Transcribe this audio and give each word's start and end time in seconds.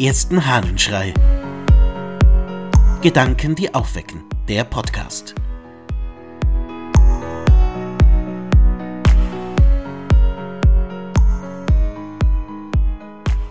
ersten 0.00 0.46
Hahnenschrei. 0.46 1.12
Gedanken, 3.02 3.54
die 3.54 3.74
aufwecken. 3.74 4.24
Der 4.48 4.64
Podcast. 4.64 5.34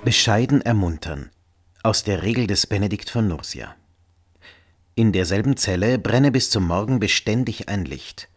Bescheiden 0.04 0.62
ermuntern. 0.62 1.30
Aus 1.84 2.04
der 2.04 2.23
Regel 2.23 2.48
des 2.48 2.66
Benedikt 2.66 3.11
von 3.11 3.27
Nursia. 3.27 3.75
In 4.95 5.11
derselben 5.11 5.55
Zelle 5.55 6.00
brenne 6.00 6.31
bis 6.31 6.50
zum 6.50 6.66
Morgen 6.66 7.00
beständig 7.00 7.70
ein 7.70 7.86
Licht. 7.86 8.27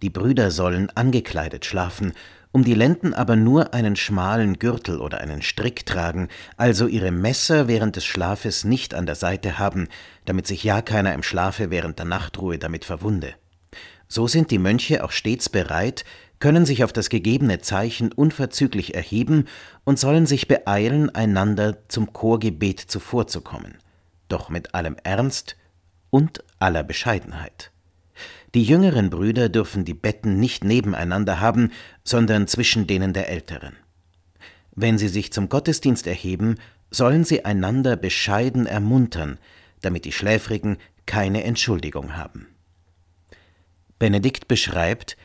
Die 0.00 0.08
Brüder 0.08 0.50
sollen 0.50 0.88
angekleidet 0.96 1.66
schlafen, 1.66 2.14
um 2.52 2.64
die 2.64 2.74
Lenden 2.74 3.14
aber 3.14 3.36
nur 3.36 3.74
einen 3.74 3.96
schmalen 3.96 4.58
Gürtel 4.58 5.00
oder 5.00 5.20
einen 5.20 5.42
Strick 5.42 5.86
tragen, 5.86 6.28
also 6.56 6.86
ihre 6.86 7.10
Messer 7.10 7.68
während 7.68 7.96
des 7.96 8.04
Schlafes 8.04 8.64
nicht 8.64 8.94
an 8.94 9.06
der 9.06 9.14
Seite 9.14 9.58
haben, 9.58 9.88
damit 10.24 10.46
sich 10.46 10.64
ja 10.64 10.82
keiner 10.82 11.14
im 11.14 11.22
Schlafe 11.22 11.70
während 11.70 11.98
der 11.98 12.06
Nachtruhe 12.06 12.58
damit 12.58 12.84
verwunde. 12.84 13.34
So 14.08 14.26
sind 14.26 14.50
die 14.50 14.58
Mönche 14.58 15.04
auch 15.04 15.12
stets 15.12 15.48
bereit, 15.48 16.04
können 16.40 16.66
sich 16.66 16.82
auf 16.82 16.92
das 16.92 17.10
gegebene 17.10 17.60
Zeichen 17.60 18.10
unverzüglich 18.10 18.94
erheben 18.94 19.44
und 19.84 19.98
sollen 19.98 20.26
sich 20.26 20.48
beeilen, 20.48 21.14
einander 21.14 21.86
zum 21.88 22.12
Chorgebet 22.12 22.80
zuvorzukommen, 22.80 23.76
doch 24.28 24.48
mit 24.48 24.74
allem 24.74 24.96
Ernst 25.04 25.56
und 26.08 26.42
aller 26.58 26.82
Bescheidenheit. 26.82 27.70
Die 28.54 28.64
jüngeren 28.64 29.10
Brüder 29.10 29.48
dürfen 29.48 29.84
die 29.84 29.94
Betten 29.94 30.40
nicht 30.40 30.64
nebeneinander 30.64 31.40
haben, 31.40 31.70
sondern 32.04 32.46
zwischen 32.48 32.86
denen 32.86 33.12
der 33.12 33.28
älteren. 33.28 33.76
Wenn 34.74 34.98
sie 34.98 35.08
sich 35.08 35.32
zum 35.32 35.48
Gottesdienst 35.48 36.06
erheben, 36.06 36.56
sollen 36.90 37.24
sie 37.24 37.44
einander 37.44 37.96
bescheiden 37.96 38.66
ermuntern, 38.66 39.38
damit 39.82 40.04
die 40.04 40.12
Schläfrigen 40.12 40.78
keine 41.06 41.44
Entschuldigung 41.44 42.16
haben. 42.16 42.48
Benedikt 43.98 44.48
beschreibt, 44.48 45.16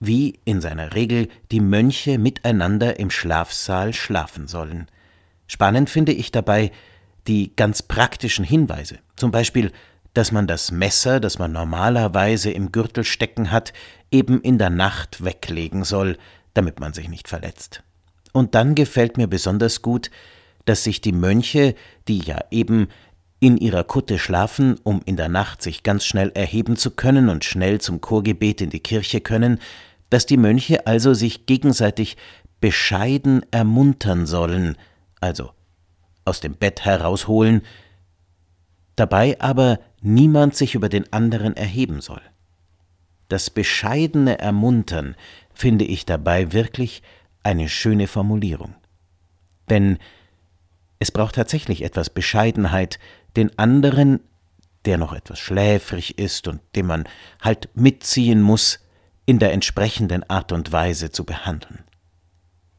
wie 0.00 0.40
in 0.44 0.60
seiner 0.60 0.94
Regel 0.94 1.28
die 1.50 1.60
Mönche 1.60 2.18
miteinander 2.18 2.98
im 2.98 3.10
Schlafsaal 3.10 3.94
schlafen 3.94 4.48
sollen. 4.48 4.86
Spannend 5.46 5.88
finde 5.88 6.12
ich 6.12 6.32
dabei 6.32 6.72
die 7.26 7.54
ganz 7.56 7.82
praktischen 7.82 8.44
Hinweise, 8.44 8.98
zum 9.16 9.30
Beispiel, 9.30 9.72
dass 10.14 10.32
man 10.32 10.46
das 10.46 10.70
Messer, 10.70 11.20
das 11.20 11.38
man 11.38 11.52
normalerweise 11.52 12.50
im 12.50 12.72
Gürtel 12.72 13.04
stecken 13.04 13.50
hat, 13.50 13.72
eben 14.10 14.40
in 14.40 14.58
der 14.58 14.70
Nacht 14.70 15.24
weglegen 15.24 15.84
soll, 15.84 16.16
damit 16.54 16.80
man 16.80 16.92
sich 16.92 17.08
nicht 17.08 17.28
verletzt. 17.28 17.82
Und 18.32 18.54
dann 18.54 18.74
gefällt 18.74 19.16
mir 19.16 19.26
besonders 19.26 19.82
gut, 19.82 20.10
dass 20.64 20.84
sich 20.84 21.00
die 21.00 21.12
Mönche, 21.12 21.74
die 22.08 22.18
ja 22.18 22.38
eben 22.50 22.88
in 23.40 23.56
ihrer 23.58 23.84
Kutte 23.84 24.18
schlafen, 24.18 24.76
um 24.84 25.02
in 25.04 25.16
der 25.16 25.28
Nacht 25.28 25.62
sich 25.62 25.82
ganz 25.82 26.04
schnell 26.04 26.32
erheben 26.34 26.76
zu 26.76 26.92
können 26.92 27.28
und 27.28 27.44
schnell 27.44 27.80
zum 27.80 28.00
Chorgebet 28.00 28.60
in 28.60 28.70
die 28.70 28.80
Kirche 28.80 29.20
können, 29.20 29.58
dass 30.10 30.26
die 30.26 30.36
Mönche 30.36 30.86
also 30.86 31.12
sich 31.12 31.44
gegenseitig 31.44 32.16
bescheiden 32.60 33.44
ermuntern 33.50 34.26
sollen, 34.26 34.76
also 35.20 35.50
aus 36.24 36.40
dem 36.40 36.54
Bett 36.54 36.84
herausholen, 36.84 37.62
dabei 38.96 39.38
aber 39.40 39.80
niemand 40.04 40.54
sich 40.54 40.74
über 40.74 40.88
den 40.88 41.12
anderen 41.12 41.56
erheben 41.56 42.00
soll. 42.00 42.20
Das 43.28 43.50
bescheidene 43.50 44.38
Ermuntern 44.38 45.16
finde 45.52 45.84
ich 45.84 46.04
dabei 46.04 46.52
wirklich 46.52 47.02
eine 47.42 47.68
schöne 47.68 48.06
Formulierung. 48.06 48.74
Denn 49.70 49.98
es 50.98 51.10
braucht 51.10 51.34
tatsächlich 51.34 51.82
etwas 51.82 52.10
Bescheidenheit, 52.10 52.98
den 53.36 53.58
anderen, 53.58 54.20
der 54.84 54.98
noch 54.98 55.14
etwas 55.14 55.38
schläfrig 55.38 56.18
ist 56.18 56.48
und 56.48 56.60
dem 56.76 56.86
man 56.86 57.04
halt 57.40 57.70
mitziehen 57.74 58.42
muss, 58.42 58.80
in 59.26 59.38
der 59.38 59.52
entsprechenden 59.52 60.28
Art 60.28 60.52
und 60.52 60.70
Weise 60.70 61.10
zu 61.10 61.24
behandeln. 61.24 61.82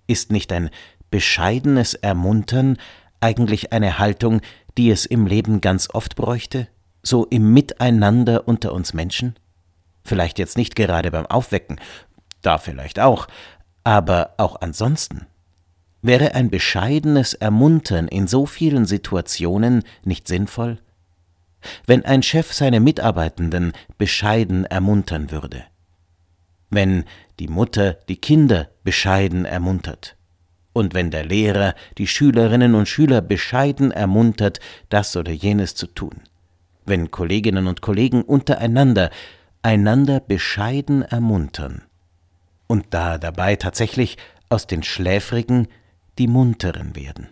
Ist 0.06 0.32
nicht 0.32 0.52
ein 0.52 0.70
bescheidenes 1.10 1.96
Ermuntern 1.96 2.78
eigentlich 3.20 3.74
eine 3.74 3.98
Haltung, 3.98 4.42
die 4.78 4.92
es 4.92 5.08
im 5.08 5.26
Leben 5.26 5.62
ganz 5.62 5.90
oft 5.92 6.16
bräuchte, 6.16 6.68
so 7.06 7.26
im 7.26 7.54
Miteinander 7.54 8.48
unter 8.48 8.74
uns 8.74 8.94
Menschen? 8.94 9.36
Vielleicht 10.04 10.40
jetzt 10.40 10.58
nicht 10.58 10.76
gerade 10.76 11.12
beim 11.12 11.26
Aufwecken, 11.26 11.80
da 12.42 12.58
vielleicht 12.58 13.00
auch, 13.00 13.28
aber 13.84 14.34
auch 14.38 14.62
ansonsten. 14.62 15.26
Wäre 16.02 16.36
ein 16.36 16.50
bescheidenes 16.50 17.34
Ermuntern 17.34 18.08
in 18.08 18.28
so 18.28 18.46
vielen 18.46 18.86
Situationen 18.86 19.84
nicht 20.04 20.28
sinnvoll? 20.28 20.78
Wenn 21.88 22.06
ein 22.06 22.22
Chef 22.22 22.54
seine 22.54 22.80
Mitarbeitenden 22.80 23.74
bescheiden 23.98 24.66
ermuntern 24.66 25.32
würde, 25.32 25.64
wenn 26.70 27.06
die 27.40 27.48
Mutter 27.48 27.94
die 28.08 28.18
Kinder 28.18 28.70
bescheiden 28.84 29.46
ermuntert, 29.46 30.16
und 30.74 30.94
wenn 30.94 31.10
der 31.10 31.24
Lehrer 31.24 31.74
die 31.98 32.06
Schülerinnen 32.06 32.76
und 32.76 32.88
Schüler 32.88 33.22
bescheiden 33.22 33.92
ermuntert, 33.92 34.60
das 34.90 35.16
oder 35.16 35.32
jenes 35.32 35.74
zu 35.74 35.88
tun, 35.88 36.22
wenn 36.86 37.12
Kolleginnen 37.12 37.68
und 37.68 37.82
Kollegen 37.82 38.22
untereinander 38.22 39.10
einander 39.62 40.20
bescheiden 40.20 41.02
ermuntern, 41.02 41.82
und 42.68 42.88
da 42.92 43.18
dabei 43.18 43.56
tatsächlich 43.56 44.18
aus 44.50 44.68
den 44.68 44.84
Schläfrigen 44.84 45.68
die 46.18 46.28
Munteren 46.28 46.96
werden. 46.96 47.28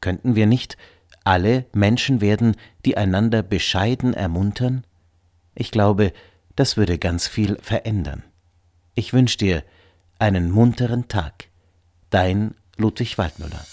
Könnten 0.00 0.34
wir 0.34 0.46
nicht 0.46 0.76
alle 1.24 1.66
Menschen 1.72 2.20
werden, 2.20 2.56
die 2.84 2.96
einander 2.96 3.42
bescheiden 3.42 4.12
ermuntern? 4.12 4.84
Ich 5.54 5.70
glaube, 5.70 6.12
das 6.56 6.76
würde 6.76 6.98
ganz 6.98 7.26
viel 7.26 7.58
verändern. 7.62 8.22
Ich 8.94 9.12
wünsche 9.12 9.38
dir 9.38 9.64
einen 10.18 10.50
munteren 10.50 11.08
Tag. 11.08 11.48
Dein 12.10 12.54
Ludwig 12.76 13.18
Waldmüller. 13.18 13.64